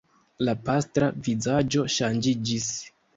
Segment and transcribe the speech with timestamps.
[0.47, 2.71] La pastra vizaĝo ŝanĝiĝis.